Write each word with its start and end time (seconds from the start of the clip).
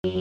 Damas 0.00 0.12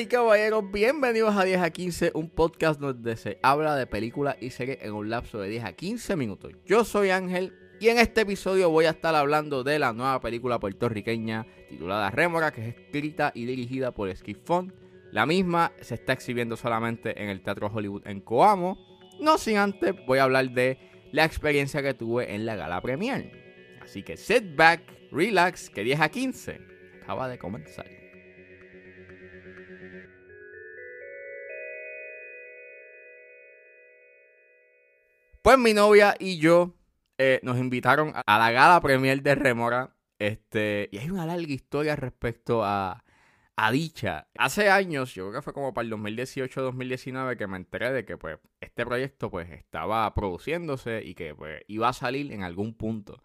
y 0.00 0.06
caballeros, 0.06 0.72
bienvenidos 0.72 1.36
a 1.36 1.44
10 1.44 1.60
a 1.60 1.68
15, 1.68 2.12
un 2.14 2.30
podcast 2.30 2.80
donde 2.80 3.14
se 3.18 3.38
habla 3.42 3.76
de 3.76 3.86
películas 3.86 4.38
y 4.40 4.48
series 4.48 4.78
en 4.80 4.94
un 4.94 5.10
lapso 5.10 5.38
de 5.38 5.50
10 5.50 5.64
a 5.64 5.74
15 5.74 6.16
minutos. 6.16 6.54
Yo 6.64 6.82
soy 6.82 7.10
Ángel 7.10 7.52
y 7.78 7.88
en 7.88 7.98
este 7.98 8.22
episodio 8.22 8.70
voy 8.70 8.86
a 8.86 8.90
estar 8.92 9.14
hablando 9.14 9.62
de 9.62 9.78
la 9.78 9.92
nueva 9.92 10.18
película 10.22 10.58
puertorriqueña 10.58 11.46
titulada 11.68 12.10
Rémora, 12.10 12.52
que 12.52 12.62
es 12.62 12.74
escrita 12.74 13.32
y 13.34 13.44
dirigida 13.44 13.90
por 13.90 14.10
Skip 14.16 14.46
Font. 14.46 14.72
La 15.12 15.26
misma 15.26 15.72
se 15.82 15.96
está 15.96 16.14
exhibiendo 16.14 16.56
solamente 16.56 17.22
en 17.22 17.28
el 17.28 17.42
Teatro 17.42 17.70
Hollywood 17.70 18.06
en 18.06 18.22
Coamo. 18.22 18.78
No 19.20 19.36
sin 19.36 19.58
antes 19.58 19.94
voy 20.06 20.20
a 20.20 20.22
hablar 20.22 20.48
de 20.52 20.89
la 21.12 21.24
experiencia 21.24 21.82
que 21.82 21.94
tuve 21.94 22.34
en 22.34 22.46
la 22.46 22.56
gala 22.56 22.80
premier. 22.80 23.30
Así 23.82 24.02
que 24.02 24.16
sit 24.16 24.54
back, 24.56 24.82
relax, 25.10 25.70
que 25.70 25.84
10 25.84 26.00
a 26.00 26.08
15 26.08 26.60
acaba 27.02 27.28
de 27.28 27.38
comenzar. 27.38 27.86
Pues 35.42 35.58
mi 35.58 35.72
novia 35.72 36.14
y 36.18 36.38
yo 36.38 36.74
eh, 37.16 37.40
nos 37.42 37.58
invitaron 37.58 38.12
a 38.14 38.38
la 38.38 38.50
gala 38.50 38.80
premier 38.80 39.22
de 39.22 39.34
Remora. 39.34 39.96
Este, 40.18 40.90
y 40.92 40.98
hay 40.98 41.10
una 41.10 41.24
larga 41.24 41.50
historia 41.50 41.96
respecto 41.96 42.62
a, 42.62 43.02
a 43.62 43.70
dicha. 43.70 44.26
Hace 44.38 44.70
años, 44.70 45.14
yo 45.14 45.24
creo 45.24 45.40
que 45.40 45.42
fue 45.42 45.52
como 45.52 45.74
para 45.74 45.86
el 45.86 45.92
2018-2019 45.92 47.36
que 47.36 47.46
me 47.46 47.58
enteré 47.58 47.92
de 47.92 48.06
que 48.06 48.16
pues 48.16 48.38
este 48.58 48.86
proyecto 48.86 49.30
pues 49.30 49.50
estaba 49.50 50.14
produciéndose 50.14 51.02
y 51.04 51.14
que 51.14 51.34
pues 51.34 51.62
iba 51.68 51.90
a 51.90 51.92
salir 51.92 52.32
en 52.32 52.42
algún 52.42 52.72
punto. 52.72 53.22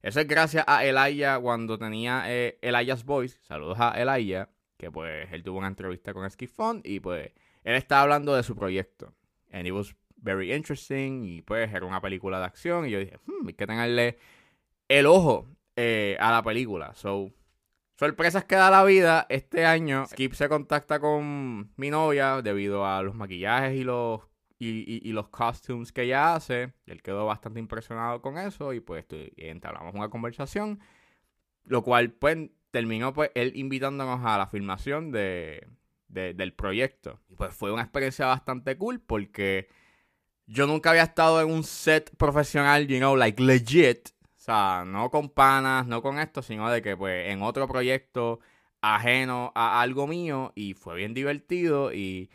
Eso 0.00 0.20
es 0.20 0.26
gracias 0.26 0.64
a 0.66 0.86
Elaya 0.86 1.38
cuando 1.38 1.78
tenía 1.78 2.22
eh, 2.26 2.58
Voice. 3.04 3.38
Saludos 3.42 3.76
a 3.78 3.90
Elaya, 4.00 4.48
que 4.78 4.90
pues 4.90 5.30
él 5.30 5.42
tuvo 5.42 5.58
una 5.58 5.68
entrevista 5.68 6.14
con 6.14 6.28
Skip 6.30 6.48
Fund 6.48 6.80
y 6.86 7.00
pues 7.00 7.32
él 7.62 7.74
estaba 7.74 8.00
hablando 8.00 8.34
de 8.34 8.44
su 8.44 8.56
proyecto. 8.56 9.12
And 9.52 9.66
it 9.66 9.74
was 9.74 9.94
very 10.16 10.54
interesting 10.54 11.22
y 11.22 11.42
pues 11.42 11.70
era 11.70 11.84
una 11.84 12.00
película 12.00 12.38
de 12.38 12.46
acción 12.46 12.86
y 12.86 12.92
yo 12.92 12.98
dije, 12.98 13.18
hmm, 13.26 13.48
hay 13.48 13.52
que 13.52 13.66
tenerle 13.66 14.16
el 14.88 15.04
ojo 15.04 15.46
eh, 15.76 16.16
a 16.18 16.30
la 16.30 16.42
película. 16.42 16.94
So, 16.94 17.30
sorpresas 17.98 18.44
que 18.44 18.56
da 18.56 18.70
la 18.70 18.84
vida. 18.84 19.26
Este 19.28 19.66
año 19.66 20.06
Skip 20.06 20.34
se 20.34 20.48
contacta 20.48 21.00
con 21.00 21.72
mi 21.76 21.90
novia 21.90 22.42
debido 22.42 22.86
a 22.86 23.02
los 23.02 23.14
maquillajes 23.14 23.76
y 23.76 23.84
los 23.84 24.22
y, 24.58 25.12
los 25.12 25.28
costumes 25.28 25.92
que 25.92 26.02
ella 26.02 26.34
hace. 26.34 26.72
Él 26.86 27.02
quedó 27.02 27.26
bastante 27.26 27.60
impresionado 27.60 28.22
con 28.22 28.38
eso 28.38 28.72
y 28.72 28.80
pues 28.80 29.04
entablamos 29.36 29.94
una 29.94 30.08
conversación. 30.08 30.80
Lo 31.64 31.82
cual 31.82 32.12
pues 32.12 32.50
terminó 32.70 33.12
pues 33.12 33.30
él 33.34 33.52
invitándonos 33.54 34.24
a 34.24 34.38
la 34.38 34.46
filmación 34.46 35.10
de, 35.10 35.66
del 36.08 36.52
proyecto. 36.52 37.20
Y 37.28 37.34
pues 37.34 37.54
fue 37.54 37.72
una 37.72 37.82
experiencia 37.82 38.26
bastante 38.26 38.76
cool 38.76 39.00
porque 39.00 39.68
yo 40.46 40.66
nunca 40.66 40.90
había 40.90 41.02
estado 41.02 41.40
en 41.40 41.50
un 41.50 41.64
set 41.64 42.14
profesional, 42.16 42.86
you 42.86 42.98
know, 42.98 43.16
like 43.16 43.42
legit. 43.42 44.10
Sea, 44.46 44.84
no 44.86 45.10
con 45.10 45.28
panas, 45.28 45.88
no 45.88 46.02
con 46.02 46.20
esto, 46.20 46.40
sino 46.40 46.70
de 46.70 46.80
que 46.80 46.96
pues 46.96 47.30
en 47.32 47.42
otro 47.42 47.66
proyecto 47.66 48.38
ajeno 48.80 49.50
a 49.56 49.80
algo 49.80 50.06
mío 50.06 50.52
y 50.54 50.74
fue 50.74 50.94
bien 50.94 51.14
divertido 51.14 51.92
y 51.92 52.30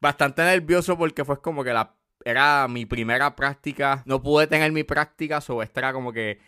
bastante 0.00 0.42
nervioso 0.44 0.96
porque 0.96 1.24
fue 1.24 1.40
como 1.42 1.64
que 1.64 1.72
la 1.72 1.96
era 2.24 2.68
mi 2.68 2.86
primera 2.86 3.34
práctica. 3.34 4.04
No 4.06 4.22
pude 4.22 4.46
tener 4.46 4.70
mi 4.70 4.84
práctica, 4.84 5.40
so 5.40 5.62
esta 5.62 5.92
como 5.92 6.12
que 6.12 6.38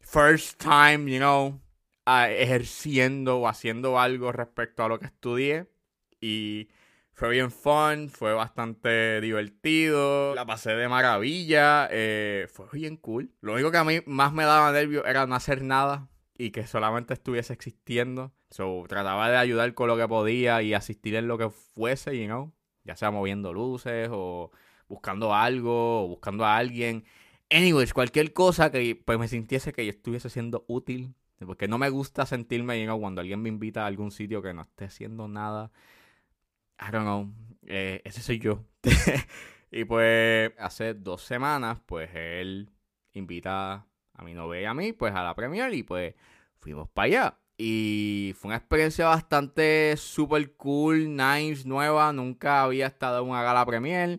first 0.00 0.60
time, 0.60 1.08
you 1.08 1.18
know, 1.18 1.60
ejerciendo 2.06 3.38
o 3.38 3.46
haciendo 3.46 4.00
algo 4.00 4.32
respecto 4.32 4.82
a 4.82 4.88
lo 4.88 4.98
que 4.98 5.06
estudié 5.06 5.68
y 6.20 6.68
fue 7.20 7.28
bien 7.28 7.50
fun, 7.50 8.08
fue 8.08 8.32
bastante 8.32 9.20
divertido, 9.20 10.34
la 10.34 10.46
pasé 10.46 10.70
de 10.70 10.88
maravilla, 10.88 11.86
eh, 11.90 12.48
fue 12.50 12.64
bien 12.72 12.96
cool. 12.96 13.30
Lo 13.42 13.52
único 13.52 13.70
que 13.70 13.76
a 13.76 13.84
mí 13.84 13.98
más 14.06 14.32
me 14.32 14.44
daba 14.44 14.72
nervio 14.72 15.04
era 15.04 15.26
no 15.26 15.34
hacer 15.34 15.62
nada 15.62 16.08
y 16.38 16.50
que 16.50 16.66
solamente 16.66 17.12
estuviese 17.12 17.52
existiendo. 17.52 18.32
So, 18.48 18.84
trataba 18.88 19.28
de 19.30 19.36
ayudar 19.36 19.74
con 19.74 19.88
lo 19.88 19.98
que 19.98 20.08
podía 20.08 20.62
y 20.62 20.72
asistir 20.72 21.14
en 21.14 21.28
lo 21.28 21.36
que 21.36 21.50
fuese, 21.50 22.18
you 22.18 22.24
know, 22.24 22.54
ya 22.84 22.96
sea 22.96 23.10
moviendo 23.10 23.52
luces 23.52 24.08
o 24.10 24.50
buscando 24.88 25.34
algo 25.34 26.04
o 26.04 26.08
buscando 26.08 26.46
a 26.46 26.56
alguien. 26.56 27.04
Anyways, 27.50 27.92
cualquier 27.92 28.32
cosa 28.32 28.72
que 28.72 28.96
pues, 28.96 29.18
me 29.18 29.28
sintiese 29.28 29.74
que 29.74 29.84
yo 29.84 29.90
estuviese 29.90 30.30
siendo 30.30 30.64
útil. 30.68 31.14
Porque 31.44 31.68
no 31.68 31.76
me 31.76 31.88
gusta 31.90 32.24
sentirme, 32.24 32.82
you 32.82 32.98
cuando 32.98 33.20
alguien 33.20 33.40
me 33.40 33.48
invita 33.50 33.84
a 33.84 33.86
algún 33.86 34.10
sitio 34.10 34.42
que 34.42 34.52
no 34.52 34.62
esté 34.62 34.86
haciendo 34.86 35.26
nada 35.26 35.70
I 36.80 36.90
don't 36.90 37.04
know, 37.04 37.30
eh, 37.66 38.00
ese 38.04 38.22
soy 38.22 38.38
yo. 38.38 38.64
y 39.70 39.84
pues 39.84 40.52
hace 40.58 40.94
dos 40.94 41.22
semanas, 41.22 41.78
pues 41.86 42.10
él 42.14 42.70
invita 43.12 43.86
a 44.14 44.24
mi 44.24 44.34
novia 44.34 44.62
y 44.62 44.64
a 44.64 44.74
mí, 44.74 44.92
pues 44.92 45.14
a 45.14 45.22
la 45.22 45.34
premier 45.34 45.72
y 45.74 45.82
pues 45.82 46.14
fuimos 46.58 46.88
para 46.88 47.06
allá. 47.06 47.38
Y 47.62 48.34
fue 48.38 48.48
una 48.48 48.56
experiencia 48.56 49.06
bastante 49.06 49.94
super 49.98 50.52
cool, 50.56 51.14
nice, 51.14 51.68
nueva. 51.68 52.10
Nunca 52.10 52.62
había 52.62 52.86
estado 52.86 53.22
en 53.22 53.28
una 53.28 53.42
gala 53.42 53.66
premier. 53.66 54.18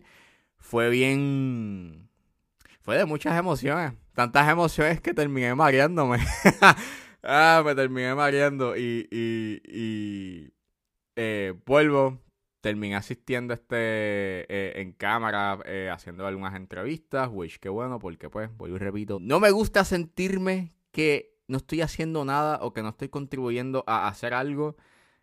Fue 0.58 0.90
bien... 0.90 2.08
Fue 2.82 2.96
de 2.96 3.04
muchas 3.04 3.36
emociones. 3.36 3.94
Tantas 4.14 4.48
emociones 4.48 5.00
que 5.00 5.12
terminé 5.12 5.56
mareándome. 5.56 6.18
ah, 7.24 7.62
me 7.64 7.74
terminé 7.74 8.14
mareando 8.14 8.76
y, 8.76 9.08
y, 9.10 10.52
eh, 11.16 11.54
vuelvo 11.66 12.20
terminé 12.62 12.94
asistiendo 12.94 13.52
este 13.52 13.76
eh, 13.76 14.80
en 14.80 14.92
cámara, 14.92 15.58
eh, 15.66 15.90
haciendo 15.92 16.26
algunas 16.26 16.54
entrevistas, 16.54 17.28
which 17.30 17.58
qué 17.58 17.68
bueno, 17.68 17.98
porque 17.98 18.30
pues, 18.30 18.48
voy 18.56 18.70
y 18.70 18.78
repito, 18.78 19.18
no 19.20 19.40
me 19.40 19.50
gusta 19.50 19.84
sentirme 19.84 20.72
que 20.92 21.34
no 21.48 21.58
estoy 21.58 21.82
haciendo 21.82 22.24
nada 22.24 22.60
o 22.62 22.72
que 22.72 22.82
no 22.82 22.90
estoy 22.90 23.08
contribuyendo 23.08 23.84
a 23.86 24.08
hacer 24.08 24.32
algo. 24.32 24.76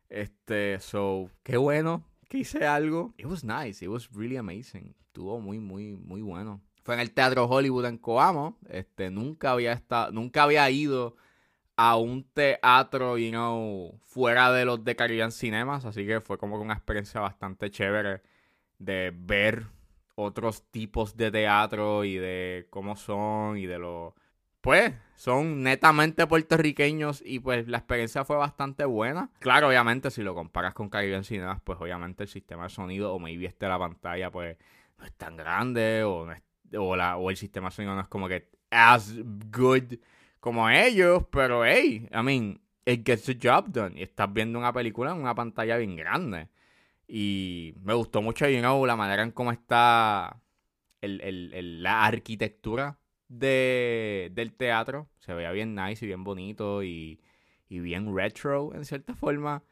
Este, 0.10 0.80
so, 0.82 1.30
qué 1.44 1.58
bueno 1.58 2.04
que 2.28 2.40
hice 2.40 2.68
algo. 2.68 3.14
It 3.18 3.26
was 3.26 3.44
nice, 3.44 3.84
it 3.84 3.90
was 3.90 4.12
really 4.12 4.36
amazing. 4.36 4.94
Estuvo 5.00 5.40
muy, 5.40 5.60
muy, 5.60 5.96
muy 5.96 6.22
bueno. 6.22 6.62
Fue 6.84 6.94
en 6.94 7.00
el 7.00 7.12
Teatro 7.12 7.46
Hollywood 7.46 7.86
en 7.86 7.98
Coamo. 7.98 8.58
Este, 8.68 9.10
nunca 9.10 9.52
había 9.52 9.72
estado, 9.72 10.12
nunca 10.12 10.44
había 10.44 10.70
ido 10.70 11.16
a 11.82 11.96
un 11.96 12.26
teatro, 12.34 13.18
you 13.18 13.30
know, 13.30 13.98
fuera 14.04 14.52
de 14.52 14.66
los 14.66 14.84
de 14.84 14.98
Caribbean 14.98 15.32
Cinemas, 15.32 15.86
así 15.86 16.06
que 16.06 16.20
fue 16.20 16.38
como 16.38 16.60
una 16.60 16.74
experiencia 16.74 17.22
bastante 17.22 17.72
chévere 17.72 18.22
de 18.80 19.14
ver 19.16 19.68
otros 20.16 20.70
tipos 20.72 21.16
de 21.16 21.32
teatro 21.32 22.04
y 22.04 22.18
de 22.18 22.68
cómo 22.70 22.98
son 22.98 23.58
y 23.58 23.66
de 23.66 23.80
lo... 23.80 24.14
Pues 24.60 24.94
son 25.16 25.64
netamente 25.64 26.28
puertorriqueños 26.28 27.24
y 27.26 27.40
pues 27.40 27.70
la 27.70 27.78
experiencia 27.78 28.26
fue 28.26 28.36
bastante 28.36 28.84
buena. 28.84 29.30
Claro, 29.40 29.70
obviamente 29.70 30.12
si 30.12 30.22
lo 30.22 30.36
comparas 30.36 30.74
con 30.74 30.90
Caribbean 30.90 31.24
Cinemas, 31.24 31.62
pues 31.64 31.80
obviamente 31.80 32.24
el 32.24 32.30
sistema 32.30 32.64
de 32.64 32.72
sonido 32.72 33.14
o 33.14 33.20
maybe 33.20 33.46
este 33.46 33.70
la 33.70 33.80
pantalla 33.80 34.30
pues 34.30 34.58
no 34.98 35.06
es 35.06 35.14
tan 35.14 35.38
grande 35.38 36.04
o, 36.04 36.28
o, 36.78 36.96
la, 36.98 37.16
o 37.16 37.30
el 37.30 37.38
sistema 37.38 37.70
de 37.70 37.76
sonido 37.76 37.96
no 37.96 38.02
es 38.02 38.10
como 38.10 38.28
que 38.28 38.50
as 38.70 39.16
good 39.50 39.94
como 40.40 40.70
ellos, 40.70 41.24
pero 41.32 41.66
hey, 41.66 42.08
I 42.12 42.24
mean, 42.24 42.62
it 42.86 43.06
gets 43.06 43.26
the 43.26 43.38
job 43.42 43.72
done. 43.72 44.00
Y 44.00 44.04
estás 44.04 44.32
viendo 44.32 44.60
una 44.60 44.74
película 44.74 45.12
en 45.12 45.18
una 45.18 45.36
pantalla 45.36 45.78
bien 45.78 45.96
grande. 45.96 46.50
Y 47.08 47.74
me 47.82 47.94
gustó 47.94 48.22
mucho, 48.22 48.48
you 48.48 48.60
know, 48.60 48.86
la 48.86 48.96
manera 48.96 49.24
en 49.24 49.32
cómo 49.32 49.52
está 49.52 50.42
el, 51.02 51.82
la 51.82 52.06
arquitectura 52.06 53.00
de, 53.28 54.30
del 54.34 54.54
teatro. 54.54 55.10
Se 55.20 55.34
veía 55.34 55.52
bien 55.52 55.76
nice 55.76 56.06
y 56.06 56.08
bien 56.08 56.24
bonito 56.24 56.84
y, 56.84 57.20
y 57.68 57.80
bien 57.80 58.16
retro 58.16 58.74
en 58.76 58.86
cierta 58.86 59.16
forma. 59.16 59.64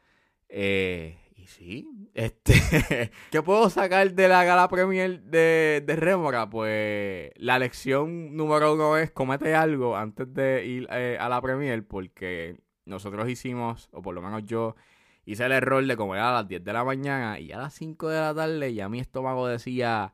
Eh, 0.48 1.16
y 1.38 1.46
sí, 1.46 1.88
este, 2.14 2.54
¿qué 3.30 3.42
puedo 3.42 3.70
sacar 3.70 4.12
de 4.12 4.28
la 4.28 4.42
gala 4.42 4.68
premier 4.68 5.22
de, 5.22 5.84
de 5.86 5.96
Remora? 5.96 6.50
Pues 6.50 7.30
la 7.36 7.60
lección 7.60 8.36
número 8.36 8.74
uno 8.74 8.96
es 8.96 9.12
comete 9.12 9.54
algo 9.54 9.96
antes 9.96 10.32
de 10.34 10.66
ir 10.66 10.88
eh, 10.90 11.16
a 11.20 11.28
la 11.28 11.40
premier 11.40 11.86
porque 11.86 12.60
nosotros 12.86 13.28
hicimos, 13.28 13.88
o 13.92 14.02
por 14.02 14.16
lo 14.16 14.20
menos 14.20 14.44
yo, 14.46 14.74
hice 15.24 15.44
el 15.44 15.52
error 15.52 15.86
de 15.86 15.96
comer 15.96 16.20
a 16.20 16.32
las 16.32 16.48
10 16.48 16.64
de 16.64 16.72
la 16.72 16.82
mañana 16.82 17.38
y 17.38 17.52
a 17.52 17.58
las 17.58 17.74
5 17.74 18.08
de 18.08 18.20
la 18.20 18.34
tarde 18.34 18.74
ya 18.74 18.88
mi 18.88 18.98
estómago 18.98 19.46
decía, 19.46 20.12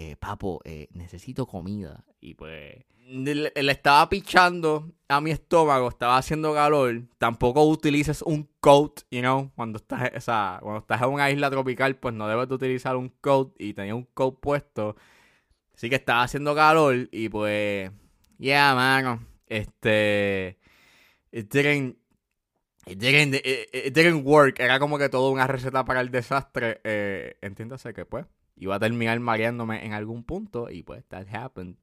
eh, 0.00 0.14
papo, 0.14 0.60
eh, 0.64 0.86
necesito 0.92 1.44
comida. 1.44 2.04
Y 2.20 2.34
pues 2.34 2.84
le, 3.08 3.52
estaba 3.56 4.08
pichando 4.08 4.92
a 5.08 5.20
mi 5.20 5.32
estómago, 5.32 5.88
estaba 5.88 6.16
haciendo 6.16 6.54
calor. 6.54 7.02
Tampoco 7.18 7.64
utilices 7.64 8.22
un 8.22 8.48
coat, 8.60 9.00
you 9.10 9.20
know, 9.20 9.50
cuando 9.56 9.78
estás, 9.78 10.12
o 10.16 10.20
sea, 10.20 10.60
cuando 10.62 10.80
estás 10.82 11.02
en 11.02 11.08
una 11.08 11.28
isla 11.32 11.50
tropical, 11.50 11.96
pues 11.96 12.14
no 12.14 12.28
debes 12.28 12.48
de 12.48 12.54
utilizar 12.54 12.94
un 12.96 13.08
coat 13.20 13.52
y 13.58 13.74
tenía 13.74 13.96
un 13.96 14.04
coat 14.14 14.38
puesto. 14.40 14.94
Así 15.74 15.90
que 15.90 15.96
estaba 15.96 16.22
haciendo 16.22 16.54
calor 16.54 17.08
y 17.10 17.28
pues, 17.28 17.90
yeah, 18.38 18.76
mano, 18.76 19.26
este, 19.48 20.58
it 21.32 21.52
didn't, 21.52 21.96
it 22.86 22.98
didn't, 23.00 23.34
it, 23.34 23.92
didn't 23.92 24.24
work. 24.24 24.60
Era 24.60 24.78
como 24.78 24.96
que 24.96 25.08
toda 25.08 25.32
una 25.32 25.48
receta 25.48 25.84
para 25.84 26.00
el 26.00 26.10
desastre. 26.12 26.80
Eh, 26.84 27.36
entiéndase 27.42 27.92
que 27.94 28.04
pues 28.04 28.26
iba 28.58 28.76
a 28.76 28.78
terminar 28.78 29.18
mareándome 29.20 29.84
en 29.84 29.92
algún 29.92 30.24
punto 30.24 30.70
y 30.70 30.82
pues 30.82 31.04
that 31.08 31.26
happened. 31.32 31.76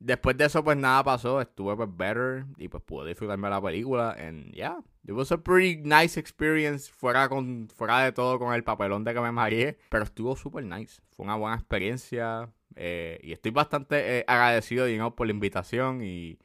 Después 0.00 0.34
de 0.38 0.46
eso, 0.46 0.64
pues 0.64 0.78
nada 0.78 1.04
pasó. 1.04 1.42
Estuve 1.42 1.76
pues 1.76 1.88
better 1.94 2.46
y 2.56 2.68
pues 2.68 2.82
pude 2.82 3.08
disfrutarme 3.08 3.50
la 3.50 3.60
película. 3.60 4.16
And 4.18 4.50
yeah, 4.52 4.78
it 5.06 5.12
was 5.12 5.30
a 5.30 5.36
pretty 5.36 5.76
nice 5.82 6.18
experience. 6.18 6.90
Fuera, 6.90 7.28
con, 7.28 7.68
fuera 7.68 8.00
de 8.00 8.12
todo 8.12 8.38
con 8.38 8.54
el 8.54 8.64
papelón 8.64 9.04
de 9.04 9.12
que 9.12 9.20
me 9.20 9.30
mareé. 9.30 9.78
Pero 9.90 10.04
estuvo 10.04 10.34
super 10.36 10.64
nice. 10.64 11.02
Fue 11.10 11.24
una 11.24 11.36
buena 11.36 11.56
experiencia. 11.56 12.48
Eh, 12.76 13.20
y 13.22 13.32
estoy 13.32 13.50
bastante 13.50 14.20
eh, 14.20 14.24
agradecido, 14.26 14.86
digamos, 14.86 15.12
por 15.12 15.26
la 15.26 15.32
invitación 15.32 16.02
y, 16.02 16.38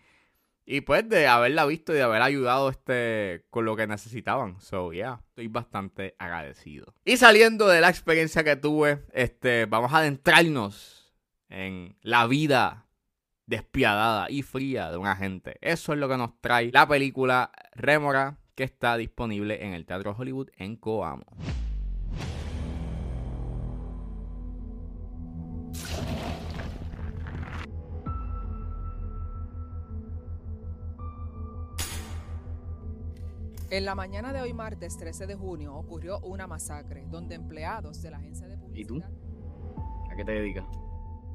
y 0.66 0.82
pues 0.82 1.08
de 1.08 1.28
haberla 1.28 1.66
visto 1.66 1.94
y 1.94 1.98
de 1.98 2.04
haber 2.04 2.22
ayudado 2.22 2.70
este 2.70 3.46
con 3.50 3.66
lo 3.66 3.76
que 3.76 3.88
necesitaban. 3.88 4.60
So, 4.62 4.92
yeah, 4.92 5.22
estoy 5.30 5.48
bastante 5.48 6.16
agradecido. 6.18 6.94
Y 7.06 7.18
saliendo 7.18 7.68
de 7.68 7.82
la 7.82 7.90
experiencia 7.90 8.44
que 8.44 8.56
tuve, 8.56 9.06
este, 9.14 9.66
vamos 9.66 9.94
a 9.94 10.00
adentrarnos 10.00 11.14
en 11.50 11.98
la 12.02 12.26
vida 12.28 12.88
despiadada 13.46 14.30
y 14.30 14.42
fría 14.42 14.90
de 14.90 14.98
un 14.98 15.08
agente. 15.08 15.58
Eso 15.62 15.94
es 15.94 16.00
lo 16.00 16.10
que 16.10 16.18
nos 16.18 16.40
trae 16.42 16.72
la 16.72 16.88
película 16.88 17.52
Rémora 17.74 18.40
que 18.56 18.64
está 18.64 18.98
disponible 18.98 19.64
en 19.64 19.74
el 19.74 19.86
Teatro 19.86 20.16
Hollywood 20.18 20.50
en 20.58 20.78
Coamo. 20.78 21.26
En 33.72 33.84
la 33.84 33.96
mañana 33.96 34.32
de 34.32 34.42
hoy, 34.42 34.54
martes 34.54 34.96
13 34.96 35.26
de 35.26 35.36
junio, 35.36 35.74
ocurrió 35.74 36.20
una 36.20 36.46
masacre 36.46 37.04
donde 37.08 37.34
empleados 37.34 38.00
de 38.04 38.12
la 38.12 38.18
agencia 38.18 38.48
de 38.48 38.58
publicidad... 38.58 38.80
¿Y 38.80 38.86
tú? 38.86 39.04
¿A 40.12 40.16
qué 40.16 40.24
te 40.24 40.34
dedicas? 40.34 40.66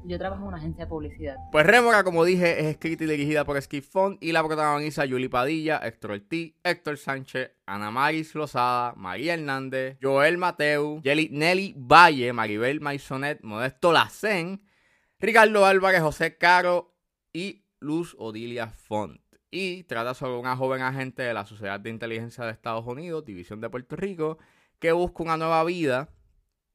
Yo 0.05 0.17
trabajo 0.17 0.43
en 0.43 0.47
una 0.47 0.57
agencia 0.57 0.85
de 0.85 0.89
publicidad. 0.89 1.35
Pues 1.51 1.65
Rémora, 1.65 2.05
como 2.05 2.23
dije, 2.23 2.61
es 2.61 2.67
escrita 2.67 3.03
y 3.03 3.07
dirigida 3.07 3.43
por 3.43 3.61
Skip 3.61 3.83
Font 3.83 4.23
y 4.23 4.31
la 4.31 4.43
protagoniza 4.43 5.07
Julie 5.07 5.29
Padilla, 5.29 5.77
Héctor 5.83 6.11
Ortiz, 6.11 6.55
Héctor 6.63 6.97
Sánchez, 6.97 7.51
Ana 7.65 7.91
Maris 7.91 8.33
Lozada, 8.33 8.93
María 8.95 9.33
Hernández, 9.33 9.97
Joel 10.01 10.37
Mateu, 10.37 11.01
Nelly 11.03 11.75
Valle, 11.77 12.31
Maribel 12.31 12.79
Maisonet, 12.79 13.43
Modesto 13.43 13.91
Lacen, 13.91 14.63
Ricardo 15.19 15.65
Álvarez, 15.65 16.01
José 16.01 16.37
Caro 16.37 16.95
y 17.33 17.65
Luz 17.79 18.15
Odilia 18.17 18.69
Font. 18.69 19.19
Y 19.51 19.83
trata 19.83 20.13
sobre 20.13 20.37
una 20.37 20.55
joven 20.55 20.81
agente 20.81 21.23
de 21.23 21.33
la 21.33 21.45
Sociedad 21.45 21.79
de 21.79 21.89
Inteligencia 21.89 22.45
de 22.45 22.51
Estados 22.51 22.85
Unidos, 22.87 23.25
División 23.25 23.59
de 23.59 23.69
Puerto 23.69 23.97
Rico, 23.97 24.37
que 24.79 24.93
busca 24.93 25.23
una 25.23 25.35
nueva 25.35 25.63
vida 25.65 26.09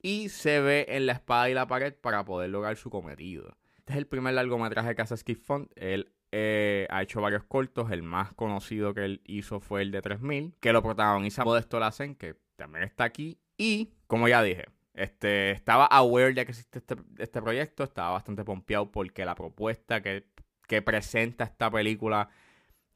y 0.03 0.29
se 0.29 0.61
ve 0.61 0.85
en 0.91 1.07
la 1.07 1.15
espada 1.15 1.49
y 1.49 1.55
la 1.55 1.67
pared 1.67 1.95
para 1.95 2.25
poder 2.27 2.51
lograr 2.51 2.77
su 2.77 2.91
cometido. 2.91 3.57
Este 3.79 3.95
es 3.95 3.99
el 3.99 4.07
primer 4.07 4.35
largometraje 4.35 4.95
que 4.95 5.03
hace 5.03 5.17
Skip 5.17 5.43
Font. 5.43 5.71
Él 5.75 6.13
eh, 6.33 6.87
ha 6.91 7.03
hecho 7.03 7.23
varios 7.23 7.45
cortos. 7.45 7.91
El 7.91 8.03
más 8.03 8.35
conocido 8.35 8.93
que 8.93 9.07
él 9.07 9.23
hizo 9.25 9.59
fue 9.61 9.81
el 9.81 9.91
de 9.91 10.03
3000, 10.03 10.55
que 10.61 10.73
lo 10.73 10.83
protagoniza 10.83 11.45
Modesto 11.45 11.81
Lacen, 11.81 12.15
que 12.15 12.37
también 12.57 12.85
está 12.85 13.05
aquí. 13.05 13.39
Y, 13.57 13.95
como 14.07 14.29
ya 14.29 14.43
dije, 14.43 14.67
este, 14.93 15.53
estaba 15.53 15.87
aware 15.87 16.35
de 16.35 16.45
que 16.45 16.53
existe 16.53 16.79
este, 16.81 16.97
este 17.19 17.41
proyecto. 17.41 17.85
Estaba 17.85 18.11
bastante 18.11 18.45
pompeado 18.45 18.93
porque 18.93 19.25
la 19.25 19.35
propuesta 19.35 20.03
que, 20.03 20.27
que 20.69 20.83
presenta 20.83 21.45
esta 21.45 21.71
película 21.71 22.29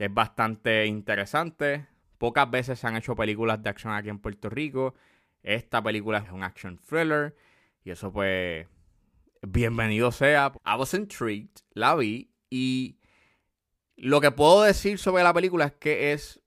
es 0.01 0.13
bastante 0.13 0.87
interesante. 0.87 1.87
Pocas 2.17 2.51
veces 2.51 2.79
se 2.79 2.87
han 2.87 2.97
hecho 2.97 3.15
películas 3.15 3.63
de 3.63 3.69
acción 3.69 3.93
aquí 3.93 4.09
en 4.09 4.19
Puerto 4.19 4.49
Rico. 4.49 4.95
Esta 5.43 5.83
película 5.83 6.19
es 6.19 6.31
un 6.31 6.43
action 6.43 6.79
thriller. 6.79 7.37
Y 7.85 7.91
eso 7.91 8.11
pues, 8.11 8.67
bienvenido 9.43 10.11
sea. 10.11 10.53
I 10.65 10.79
was 10.79 10.95
intrigued, 10.95 11.51
la 11.75 11.95
vi 11.97 12.31
y 12.49 12.99
lo 13.97 14.23
que 14.23 14.31
puedo 14.31 14.63
decir 14.63 14.99
sobre 14.99 15.23
la 15.23 15.35
película 15.35 15.67
es 15.67 15.73
que 15.73 16.13
es 16.13 16.41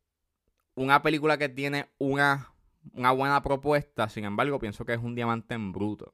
una 0.73 1.03
película 1.03 1.37
que 1.37 1.47
tiene 1.47 1.89
una, 1.99 2.51
una 2.93 3.11
buena 3.11 3.43
propuesta, 3.43 4.09
sin 4.09 4.25
embargo 4.25 4.57
pienso 4.57 4.83
que 4.83 4.93
es 4.93 4.99
un 4.99 5.13
diamante 5.13 5.53
en 5.53 5.71
bruto. 5.71 6.11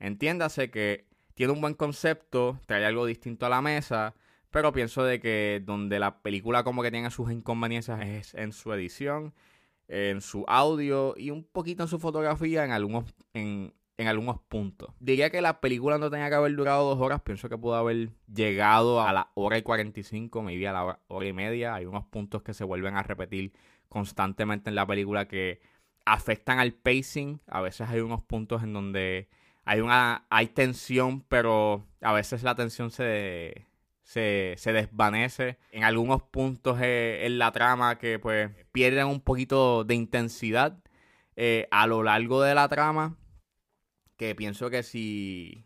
Entiéndase 0.00 0.72
que 0.72 1.06
tiene 1.34 1.52
un 1.52 1.60
buen 1.60 1.74
concepto, 1.74 2.60
trae 2.66 2.84
algo 2.84 3.06
distinto 3.06 3.46
a 3.46 3.48
la 3.48 3.62
mesa, 3.62 4.16
pero 4.52 4.72
pienso 4.72 5.02
de 5.02 5.18
que 5.18 5.60
donde 5.64 5.98
la 5.98 6.22
película 6.22 6.62
como 6.62 6.82
que 6.82 6.92
tiene 6.92 7.10
sus 7.10 7.32
inconveniencias 7.32 8.00
es 8.02 8.34
en 8.34 8.52
su 8.52 8.72
edición 8.72 9.34
en 9.92 10.22
su 10.22 10.44
audio 10.48 11.14
y 11.18 11.30
un 11.30 11.44
poquito 11.44 11.82
en 11.82 11.88
su 11.88 11.98
fotografía 11.98 12.64
en 12.64 12.70
algunos, 12.70 13.04
en, 13.34 13.74
algunos 13.98 14.40
puntos. 14.40 14.90
Diría 14.98 15.30
que 15.30 15.42
la 15.42 15.60
película 15.60 15.98
no 15.98 16.10
tenía 16.10 16.28
que 16.28 16.34
haber 16.34 16.56
durado 16.56 16.88
dos 16.88 17.00
horas, 17.00 17.20
pienso 17.20 17.48
que 17.48 17.58
pudo 17.58 17.74
haber 17.76 18.10
llegado 18.32 19.02
a 19.02 19.12
la 19.12 19.30
hora 19.34 19.58
y 19.58 19.62
45, 19.62 20.42
me 20.42 20.66
a 20.66 20.72
la 20.72 20.98
hora, 21.06 21.26
y 21.26 21.32
media. 21.32 21.74
Hay 21.74 21.84
unos 21.86 22.04
puntos 22.06 22.42
que 22.42 22.54
se 22.54 22.64
vuelven 22.64 22.96
a 22.96 23.02
repetir 23.02 23.52
constantemente 23.88 24.70
en 24.70 24.76
la 24.76 24.86
película 24.86 25.28
que 25.28 25.60
afectan 26.06 26.58
al 26.58 26.72
pacing. 26.72 27.40
A 27.46 27.60
veces 27.60 27.88
hay 27.88 28.00
unos 28.00 28.22
puntos 28.22 28.62
en 28.62 28.72
donde 28.72 29.28
hay 29.64 29.80
una 29.80 30.26
hay 30.30 30.48
tensión, 30.48 31.20
pero 31.20 31.86
a 32.00 32.12
veces 32.12 32.42
la 32.42 32.56
tensión 32.56 32.90
se 32.90 33.66
se, 34.02 34.56
desvanece. 34.72 35.58
En 35.70 35.84
algunos 35.84 36.22
puntos 36.22 36.80
eh, 36.80 37.24
en 37.26 37.38
la 37.38 37.52
trama 37.52 37.98
que 37.98 38.18
pues 38.18 38.50
pierden 38.72 39.06
un 39.06 39.20
poquito 39.20 39.84
de 39.84 39.94
intensidad 39.94 40.78
eh, 41.36 41.68
a 41.70 41.86
lo 41.86 42.02
largo 42.02 42.42
de 42.42 42.54
la 42.54 42.68
trama. 42.68 43.16
Que 44.16 44.34
pienso 44.34 44.70
que 44.70 44.82
si 44.82 45.64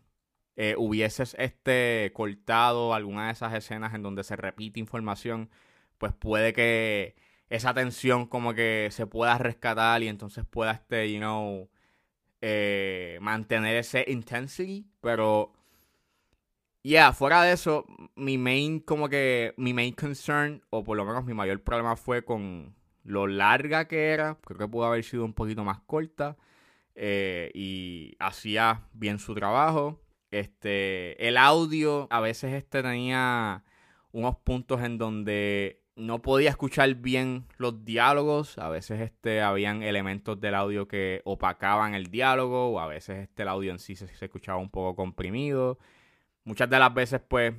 eh, 0.55 0.75
hubieses 0.77 1.35
este 1.39 2.11
cortado 2.13 2.93
alguna 2.93 3.27
de 3.27 3.33
esas 3.33 3.53
escenas 3.53 3.93
en 3.93 4.03
donde 4.03 4.23
se 4.23 4.35
repite 4.35 4.79
información, 4.79 5.49
pues 5.97 6.13
puede 6.13 6.53
que 6.53 7.15
esa 7.49 7.73
tensión 7.73 8.27
como 8.27 8.53
que 8.53 8.89
se 8.91 9.07
pueda 9.07 9.37
rescatar 9.37 10.03
y 10.03 10.07
entonces 10.07 10.45
pueda 10.45 10.71
este, 10.71 11.11
you 11.11 11.19
know, 11.19 11.69
mantener 13.21 13.77
ese 13.77 14.05
intensity, 14.07 14.85
pero 15.01 15.53
Yeah, 16.87 17.11
fuera 17.11 17.43
de 17.43 17.51
eso, 17.51 17.85
mi 18.15 18.37
main, 18.37 18.79
como 18.79 19.09
que, 19.09 19.53
mi 19.57 19.73
main 19.73 19.93
concern, 19.93 20.63
o 20.69 20.85
por 20.85 20.95
lo 20.95 21.03
menos 21.03 21.25
mi 21.25 21.33
mayor 21.33 21.61
problema 21.61 21.97
fue 21.97 22.23
con 22.23 22.77
lo 23.03 23.27
larga 23.27 23.89
que 23.89 24.11
era. 24.11 24.37
Creo 24.45 24.57
que 24.57 24.67
pudo 24.69 24.85
haber 24.85 25.03
sido 25.03 25.25
un 25.25 25.33
poquito 25.33 25.65
más 25.65 25.81
corta. 25.81 26.37
Eh, 26.95 27.51
y 27.53 28.15
hacía 28.19 28.83
bien 28.93 29.19
su 29.19 29.35
trabajo. 29.35 29.99
Este, 30.31 31.27
el 31.27 31.35
audio, 31.35 32.07
a 32.09 32.21
veces 32.21 32.53
este 32.53 32.81
tenía 32.81 33.65
unos 34.13 34.37
puntos 34.37 34.81
en 34.81 34.97
donde 34.97 35.83
no 35.97 36.21
podía 36.21 36.51
escuchar 36.51 36.95
bien 36.95 37.47
los 37.57 37.83
diálogos. 37.83 38.57
A 38.59 38.69
veces 38.69 39.01
este, 39.01 39.41
habían 39.41 39.83
elementos 39.83 40.39
del 40.39 40.55
audio 40.55 40.87
que 40.87 41.21
opacaban 41.25 41.95
el 41.95 42.05
diálogo. 42.11 42.69
O 42.69 42.79
a 42.79 42.87
veces 42.87 43.23
este, 43.23 43.43
el 43.43 43.49
audio 43.49 43.73
en 43.73 43.79
sí 43.79 43.97
se, 43.97 44.07
se 44.07 44.23
escuchaba 44.23 44.57
un 44.57 44.69
poco 44.69 44.95
comprimido. 44.95 45.79
Muchas 46.47 46.69
de 46.69 46.79
las 46.79 46.93
veces, 46.93 47.19
pues, 47.27 47.53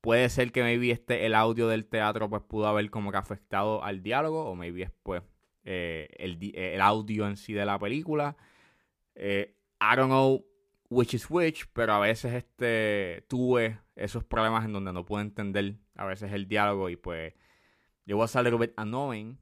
puede 0.00 0.28
ser 0.28 0.52
que 0.52 0.62
maybe 0.62 0.92
este, 0.92 1.26
el 1.26 1.34
audio 1.34 1.66
del 1.66 1.86
teatro, 1.86 2.30
pues, 2.30 2.42
pudo 2.44 2.68
haber 2.68 2.88
como 2.88 3.10
que 3.10 3.18
afectado 3.18 3.82
al 3.82 4.00
diálogo, 4.00 4.44
o 4.44 4.54
maybe 4.54 4.84
es, 4.84 4.92
pues, 5.02 5.22
eh, 5.64 6.08
el, 6.18 6.80
audio 6.80 7.26
en 7.26 7.36
sí 7.36 7.52
de 7.52 7.66
la 7.66 7.80
película. 7.80 8.36
Eh, 9.16 9.56
I 9.80 9.96
don't 9.96 10.08
know 10.08 10.46
which 10.88 11.14
is 11.14 11.26
which, 11.28 11.66
pero 11.72 11.94
a 11.94 11.98
veces 11.98 12.32
este, 12.32 13.26
tuve 13.28 13.80
esos 13.96 14.22
problemas 14.22 14.64
en 14.64 14.72
donde 14.72 14.92
no 14.92 15.04
pude 15.04 15.22
entender 15.22 15.74
a 15.96 16.06
veces 16.06 16.32
el 16.32 16.46
diálogo 16.46 16.90
y 16.90 16.96
pues 16.96 17.34
was 18.06 18.36
a 18.36 18.42
little 18.42 18.58
bit 18.58 18.72
annoying. 18.76 19.36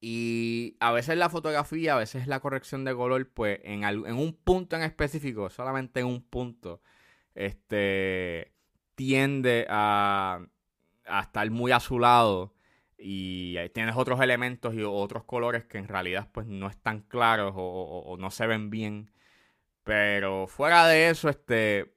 Y 0.00 0.76
a 0.80 0.90
veces 0.90 1.16
la 1.16 1.30
fotografía, 1.30 1.94
a 1.94 1.98
veces 1.98 2.26
la 2.26 2.40
corrección 2.40 2.84
de 2.84 2.94
color, 2.96 3.30
pues 3.32 3.60
en, 3.62 3.84
en 3.84 4.16
un 4.16 4.32
punto 4.32 4.74
en 4.74 4.82
específico, 4.82 5.50
solamente 5.50 6.00
en 6.00 6.06
un 6.06 6.22
punto, 6.22 6.82
este, 7.34 8.52
tiende 8.94 9.66
a, 9.68 10.46
estar 11.22 11.50
muy 11.50 11.72
azulado 11.72 12.54
y 12.98 13.56
tienes 13.70 13.96
otros 13.96 14.20
elementos 14.20 14.74
y 14.74 14.82
otros 14.82 15.24
colores 15.24 15.64
que 15.64 15.78
en 15.78 15.88
realidad 15.88 16.28
pues 16.32 16.46
no 16.46 16.68
están 16.68 17.00
claros 17.00 17.54
o, 17.56 18.16
no 18.18 18.30
se 18.30 18.46
ven 18.46 18.70
bien. 18.70 19.10
Pero 19.82 20.46
fuera 20.46 20.86
de 20.86 21.08
eso, 21.10 21.28
este, 21.28 21.94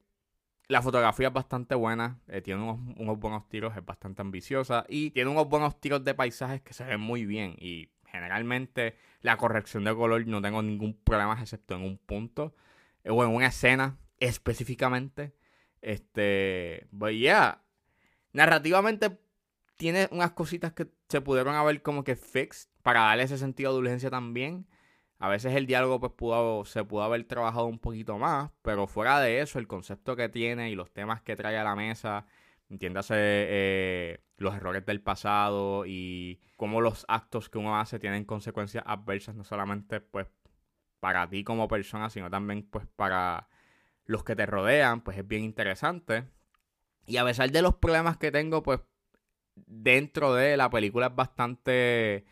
la 0.68 0.82
fotografía 0.82 1.28
es 1.28 1.34
bastante 1.34 1.76
buena, 1.76 2.22
eh, 2.28 2.42
tiene 2.42 2.64
unos, 2.64 2.80
unos, 2.98 3.20
buenos 3.20 3.50
tiros, 3.50 3.76
es 3.76 3.86
bastante 3.86 4.22
ambiciosa 4.22 4.86
y 4.88 5.12
tiene 5.12 5.30
unos 5.30 5.50
buenos 5.50 5.80
tiros 5.80 6.04
de 6.04 6.14
paisajes 6.14 6.62
que 6.62 6.74
se 6.74 6.86
ven 6.86 7.02
muy 7.02 7.26
bien 7.26 7.56
y 7.60 7.90
generalmente 8.06 8.96
la 9.22 9.38
corrección 9.38 9.84
de 9.84 9.96
color 9.96 10.26
no 10.28 10.42
tengo 10.42 10.62
ningún 10.62 10.94
problema 10.94 11.38
excepto 11.42 11.76
en 11.76 11.82
un 11.84 11.98
punto 11.98 12.56
o 13.06 13.24
en 13.24 13.30
una 13.32 13.48
escena 13.48 13.98
específicamente. 14.24 15.34
Este, 15.82 16.88
but 16.92 17.12
yeah, 17.12 17.62
narrativamente 18.32 19.20
tiene 19.76 20.08
unas 20.12 20.32
cositas 20.32 20.72
que 20.72 20.88
se 21.10 21.22
pudieron 21.22 21.56
haber 21.56 21.82
como 21.82 22.04
que 22.04 22.16
fixed 22.16 22.70
para 22.84 23.02
darle 23.02 23.24
ese 23.24 23.38
sentido 23.38 23.74
de 23.74 23.80
urgencia 23.80 24.10
también. 24.10 24.66
A 25.20 25.28
veces 25.28 25.56
el 25.56 25.68
diálogo 25.68 26.00
pues 26.00 26.14
pudo, 26.14 26.66
se 26.66 26.84
pudo 26.86 27.04
haber 27.04 27.24
trabajado 27.26 27.66
un 27.66 27.80
poquito 27.80 28.18
más, 28.18 28.52
pero 28.62 28.88
fuera 28.88 29.20
de 29.20 29.42
eso, 29.42 29.60
el 29.60 29.68
concepto 29.68 30.16
que 30.16 30.30
tiene 30.30 30.70
y 30.70 30.76
los 30.76 30.92
temas 30.92 31.22
que 31.22 31.36
trae 31.36 31.58
a 31.58 31.64
la 31.64 31.76
mesa, 31.76 32.26
entiéndase 32.70 33.16
eh, 33.18 34.24
los 34.38 34.56
errores 34.56 34.86
del 34.86 35.02
pasado 35.02 35.86
y 35.86 36.42
cómo 36.58 36.82
los 36.82 37.06
actos 37.10 37.50
que 37.50 37.58
uno 37.58 37.78
hace 37.78 38.00
tienen 38.00 38.26
consecuencias 38.26 38.84
adversas, 38.88 39.36
no 39.36 39.44
solamente 39.44 40.02
pues 40.02 40.28
para 41.00 41.30
ti 41.30 41.44
como 41.44 41.68
persona, 41.68 42.10
sino 42.10 42.30
también 42.30 42.64
pues 42.70 42.86
para 42.96 43.48
los 44.06 44.24
que 44.24 44.36
te 44.36 44.46
rodean, 44.46 45.02
pues 45.02 45.18
es 45.18 45.28
bien 45.28 45.44
interesante. 45.44 46.26
Y 47.06 47.18
a 47.18 47.26
pesar 47.26 47.52
de 47.52 47.62
los 47.62 47.76
problemas 47.76 48.18
que 48.18 48.32
tengo, 48.32 48.64
pues 48.64 48.80
dentro 49.56 50.34
de 50.34 50.58
la 50.58 50.70
película 50.70 51.08
es 51.08 51.16
bastante... 51.16 52.26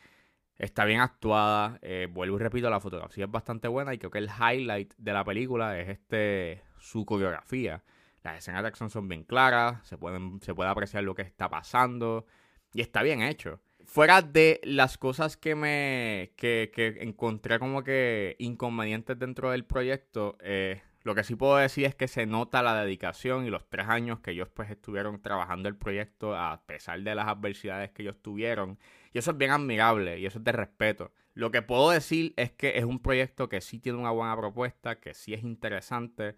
Está 0.57 0.85
bien 0.85 0.99
actuada. 0.99 1.79
Eh, 1.81 2.07
vuelvo 2.11 2.37
y 2.37 2.39
repito, 2.39 2.69
la 2.69 2.79
fotografía 2.79 3.25
es 3.25 3.31
bastante 3.31 3.67
buena 3.67 3.95
y 3.95 3.97
creo 3.97 4.11
que 4.11 4.19
el 4.19 4.29
highlight 4.29 4.93
de 4.95 5.13
la 5.13 5.23
película 5.23 5.79
es 5.79 5.89
este 5.89 6.61
su 6.77 7.03
coreografía. 7.03 7.83
Las 8.23 8.37
escenas 8.37 8.61
de 8.61 8.67
acción 8.67 8.89
son 8.91 9.07
bien 9.07 9.23
claras, 9.23 9.85
se, 9.87 9.97
pueden, 9.97 10.39
se 10.41 10.53
puede 10.53 10.69
apreciar 10.69 11.03
lo 11.03 11.15
que 11.15 11.23
está 11.23 11.49
pasando 11.49 12.27
y 12.73 12.81
está 12.81 13.01
bien 13.01 13.21
hecho. 13.23 13.59
Fuera 13.85 14.21
de 14.21 14.61
las 14.63 14.97
cosas 14.99 15.35
que 15.35 15.55
me 15.55 16.33
que, 16.35 16.71
que 16.73 16.97
encontré 17.01 17.57
como 17.57 17.83
que 17.83 18.35
inconvenientes 18.37 19.17
dentro 19.17 19.49
del 19.51 19.65
proyecto, 19.65 20.37
eh, 20.41 20.81
lo 21.03 21.15
que 21.15 21.23
sí 21.23 21.35
puedo 21.35 21.57
decir 21.57 21.85
es 21.85 21.95
que 21.95 22.07
se 22.07 22.25
nota 22.25 22.61
la 22.61 22.75
dedicación 22.83 23.45
y 23.45 23.49
los 23.49 23.67
tres 23.69 23.87
años 23.87 24.19
que 24.19 24.31
ellos 24.31 24.49
pues 24.49 24.69
estuvieron 24.69 25.21
trabajando 25.21 25.67
el 25.67 25.75
proyecto 25.75 26.35
a 26.35 26.63
pesar 26.65 27.01
de 27.01 27.15
las 27.15 27.27
adversidades 27.27 27.91
que 27.91 28.03
ellos 28.03 28.21
tuvieron. 28.21 28.77
Y 29.11 29.17
eso 29.17 29.31
es 29.31 29.37
bien 29.37 29.51
admirable 29.51 30.19
y 30.19 30.25
eso 30.25 30.37
es 30.37 30.43
de 30.43 30.51
respeto. 30.51 31.11
Lo 31.33 31.49
que 31.51 31.61
puedo 31.61 31.89
decir 31.89 32.33
es 32.37 32.51
que 32.51 32.77
es 32.77 32.83
un 32.83 32.99
proyecto 32.99 33.49
que 33.49 33.61
sí 33.61 33.79
tiene 33.79 33.97
una 33.97 34.11
buena 34.11 34.37
propuesta, 34.37 34.99
que 34.99 35.13
sí 35.13 35.33
es 35.33 35.43
interesante, 35.43 36.35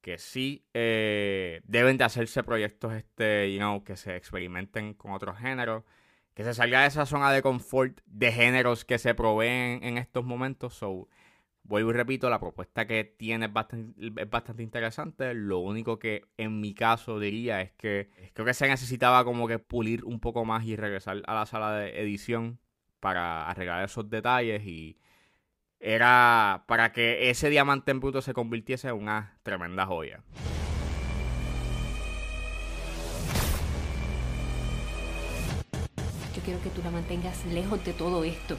que 0.00 0.18
sí 0.18 0.64
eh, 0.74 1.62
deben 1.64 1.96
de 1.96 2.04
hacerse 2.04 2.44
proyectos 2.44 2.92
este, 2.92 3.52
you 3.52 3.58
know, 3.58 3.82
que 3.82 3.96
se 3.96 4.16
experimenten 4.16 4.94
con 4.94 5.12
otros 5.12 5.38
géneros, 5.38 5.82
que 6.34 6.44
se 6.44 6.54
salga 6.54 6.82
de 6.82 6.88
esa 6.88 7.06
zona 7.06 7.32
de 7.32 7.42
confort 7.42 8.00
de 8.06 8.30
géneros 8.30 8.84
que 8.84 8.98
se 8.98 9.14
proveen 9.14 9.82
en 9.82 9.98
estos 9.98 10.24
momentos. 10.24 10.74
So, 10.74 11.08
Vuelvo 11.66 11.90
y 11.90 11.92
repito, 11.94 12.28
la 12.28 12.38
propuesta 12.38 12.86
que 12.86 13.04
tiene 13.04 13.46
es 13.46 13.52
bastante, 14.30 14.62
interesante. 14.62 15.32
Lo 15.32 15.60
único 15.60 15.98
que 15.98 16.26
en 16.36 16.60
mi 16.60 16.74
caso 16.74 17.18
diría 17.18 17.62
es 17.62 17.72
que 17.72 18.10
creo 18.34 18.44
que 18.44 18.52
se 18.52 18.68
necesitaba 18.68 19.24
como 19.24 19.48
que 19.48 19.58
pulir 19.58 20.04
un 20.04 20.20
poco 20.20 20.44
más 20.44 20.66
y 20.66 20.76
regresar 20.76 21.22
a 21.26 21.34
la 21.34 21.46
sala 21.46 21.72
de 21.72 22.02
edición 22.02 22.58
para 23.00 23.48
arreglar 23.48 23.82
esos 23.82 24.10
detalles 24.10 24.62
y 24.66 24.98
era 25.80 26.64
para 26.68 26.92
que 26.92 27.30
ese 27.30 27.48
diamante 27.48 27.92
en 27.92 28.00
bruto 28.00 28.20
se 28.20 28.34
convirtiese 28.34 28.88
en 28.88 28.96
una 28.96 29.38
tremenda 29.42 29.86
joya. 29.86 30.22
Yo 36.36 36.42
quiero 36.44 36.60
que 36.62 36.68
tú 36.68 36.82
la 36.82 36.90
mantengas 36.90 37.46
lejos 37.46 37.82
de 37.86 37.94
todo 37.94 38.22
esto. 38.24 38.58